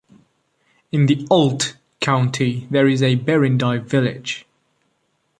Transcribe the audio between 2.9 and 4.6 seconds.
a Berindei village.